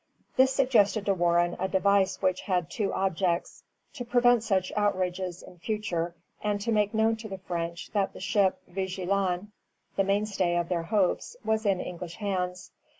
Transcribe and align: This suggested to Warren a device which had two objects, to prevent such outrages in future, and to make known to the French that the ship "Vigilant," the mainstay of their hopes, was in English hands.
This 0.35 0.51
suggested 0.51 1.05
to 1.05 1.13
Warren 1.13 1.55
a 1.59 1.67
device 1.67 2.23
which 2.23 2.41
had 2.41 2.71
two 2.71 2.91
objects, 2.91 3.63
to 3.93 4.03
prevent 4.03 4.41
such 4.43 4.71
outrages 4.75 5.43
in 5.43 5.59
future, 5.59 6.15
and 6.41 6.59
to 6.61 6.71
make 6.71 6.95
known 6.95 7.17
to 7.17 7.29
the 7.29 7.37
French 7.37 7.91
that 7.93 8.13
the 8.13 8.19
ship 8.19 8.57
"Vigilant," 8.67 9.51
the 9.97 10.03
mainstay 10.03 10.57
of 10.57 10.69
their 10.69 10.81
hopes, 10.81 11.37
was 11.45 11.67
in 11.67 11.79
English 11.79 12.15
hands. 12.15 12.71